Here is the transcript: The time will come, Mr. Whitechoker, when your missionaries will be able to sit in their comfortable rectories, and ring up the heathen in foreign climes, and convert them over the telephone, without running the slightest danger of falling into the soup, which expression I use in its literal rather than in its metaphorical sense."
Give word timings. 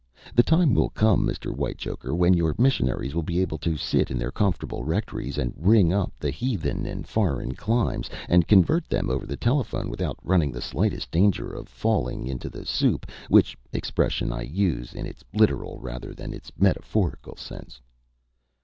The 0.33 0.41
time 0.41 0.73
will 0.73 0.89
come, 0.89 1.27
Mr. 1.27 1.53
Whitechoker, 1.55 2.15
when 2.15 2.33
your 2.33 2.55
missionaries 2.57 3.13
will 3.13 3.21
be 3.21 3.39
able 3.39 3.59
to 3.59 3.77
sit 3.77 4.09
in 4.09 4.17
their 4.17 4.31
comfortable 4.31 4.83
rectories, 4.83 5.37
and 5.37 5.53
ring 5.55 5.93
up 5.93 6.11
the 6.17 6.31
heathen 6.31 6.87
in 6.87 7.03
foreign 7.03 7.53
climes, 7.53 8.09
and 8.27 8.47
convert 8.47 8.89
them 8.89 9.11
over 9.11 9.27
the 9.27 9.37
telephone, 9.37 9.91
without 9.91 10.17
running 10.23 10.51
the 10.51 10.59
slightest 10.59 11.11
danger 11.11 11.51
of 11.53 11.69
falling 11.69 12.25
into 12.25 12.49
the 12.49 12.65
soup, 12.65 13.05
which 13.29 13.55
expression 13.73 14.31
I 14.33 14.41
use 14.41 14.95
in 14.95 15.05
its 15.05 15.23
literal 15.35 15.77
rather 15.79 16.15
than 16.15 16.31
in 16.31 16.37
its 16.37 16.51
metaphorical 16.57 17.35
sense." 17.35 17.79